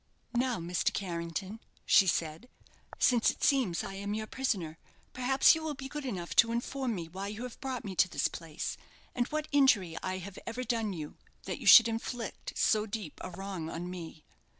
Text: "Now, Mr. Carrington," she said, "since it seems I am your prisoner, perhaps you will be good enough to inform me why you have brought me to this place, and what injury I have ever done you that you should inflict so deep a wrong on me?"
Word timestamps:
"Now, 0.33 0.57
Mr. 0.57 0.91
Carrington," 0.91 1.59
she 1.85 2.07
said, 2.07 2.49
"since 2.97 3.29
it 3.29 3.43
seems 3.43 3.83
I 3.83 3.93
am 3.93 4.15
your 4.15 4.25
prisoner, 4.25 4.79
perhaps 5.13 5.53
you 5.53 5.61
will 5.61 5.75
be 5.75 5.87
good 5.87 6.05
enough 6.05 6.35
to 6.37 6.51
inform 6.51 6.95
me 6.95 7.07
why 7.07 7.27
you 7.27 7.43
have 7.43 7.61
brought 7.61 7.85
me 7.85 7.93
to 7.97 8.09
this 8.09 8.27
place, 8.27 8.77
and 9.13 9.27
what 9.27 9.47
injury 9.51 9.95
I 10.01 10.17
have 10.17 10.39
ever 10.47 10.63
done 10.63 10.91
you 10.93 11.17
that 11.43 11.59
you 11.59 11.67
should 11.67 11.87
inflict 11.87 12.53
so 12.57 12.87
deep 12.87 13.19
a 13.23 13.29
wrong 13.29 13.69
on 13.69 13.91
me?" 13.91 14.25